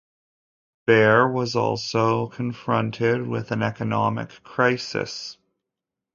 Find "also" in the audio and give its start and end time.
1.55-2.25